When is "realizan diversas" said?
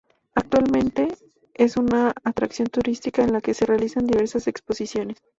3.67-4.47